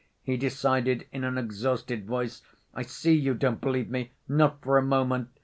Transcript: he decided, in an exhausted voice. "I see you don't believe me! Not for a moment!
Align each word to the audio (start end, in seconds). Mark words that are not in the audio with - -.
he 0.23 0.35
decided, 0.35 1.05
in 1.11 1.23
an 1.23 1.37
exhausted 1.37 2.07
voice. 2.07 2.41
"I 2.73 2.81
see 2.81 3.13
you 3.13 3.35
don't 3.35 3.61
believe 3.61 3.91
me! 3.91 4.13
Not 4.27 4.59
for 4.63 4.79
a 4.79 4.83
moment! 4.83 5.29